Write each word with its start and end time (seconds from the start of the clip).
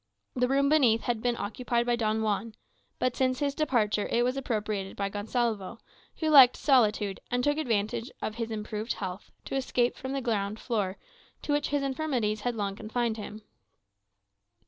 The 0.35 0.47
room 0.47 0.67
beneath 0.67 1.01
had 1.01 1.21
been 1.21 1.37
occupied 1.37 1.85
by 1.85 1.95
Don 1.95 2.23
Juan, 2.23 2.55
but 2.97 3.15
since 3.15 3.37
his 3.37 3.53
departure 3.53 4.07
it 4.09 4.23
was 4.23 4.35
appropriated 4.35 4.97
by 4.97 5.09
Gonsalvo, 5.09 5.77
who 6.19 6.29
liked 6.31 6.57
solitude, 6.57 7.19
and 7.29 7.43
took 7.43 7.59
advantage 7.59 8.09
of 8.19 8.33
his 8.33 8.49
improved 8.49 8.93
health 8.93 9.29
to 9.45 9.55
escape 9.55 9.95
from 9.95 10.13
the 10.13 10.19
ground 10.21 10.59
floor, 10.59 10.97
to 11.43 11.51
which 11.53 11.67
his 11.67 11.83
infirmities 11.83 12.41
had 12.41 12.55
long 12.55 12.75
confined 12.75 13.17
him. 13.17 13.43